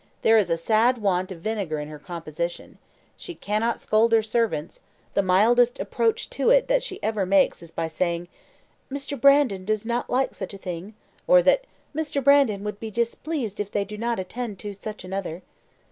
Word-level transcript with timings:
There 0.23 0.39
is 0.39 0.49
a 0.49 0.57
sad 0.57 0.97
want 0.97 1.31
of 1.31 1.41
vinegar 1.41 1.79
in 1.79 1.87
her 1.89 1.99
composition. 1.99 2.79
She 3.17 3.35
cannot 3.35 3.79
scold 3.79 4.13
her 4.13 4.23
servants 4.23 4.79
the 5.13 5.21
mildest 5.21 5.79
approach 5.79 6.27
to 6.31 6.49
it 6.49 6.67
that 6.67 6.81
she 6.81 6.97
ever 7.03 7.23
makes 7.23 7.61
is 7.61 7.69
by 7.69 7.87
saying, 7.87 8.27
'Mr. 8.91 9.21
Brandon 9.21 9.63
does 9.63 9.85
not 9.85 10.09
like 10.09 10.33
such 10.33 10.55
a 10.55 10.57
thing,' 10.57 10.95
or 11.27 11.43
that 11.43 11.65
'Mr. 11.95 12.23
Brandon 12.23 12.63
would 12.63 12.79
be 12.79 12.89
displeased 12.89 13.59
if 13.59 13.69
they 13.69 13.85
do 13.85 13.95
not 13.95 14.17
attend 14.17 14.57
to 14.57 14.73
such 14.73 15.03
another.' 15.03 15.43